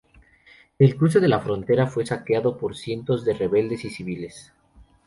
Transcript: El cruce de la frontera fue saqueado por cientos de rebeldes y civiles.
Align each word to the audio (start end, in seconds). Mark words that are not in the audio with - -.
El 0.79 0.95
cruce 0.97 1.19
de 1.19 1.27
la 1.27 1.39
frontera 1.41 1.85
fue 1.85 2.07
saqueado 2.07 2.57
por 2.57 2.75
cientos 2.75 3.23
de 3.23 3.35
rebeldes 3.35 3.85
y 3.85 3.91
civiles. 3.91 4.51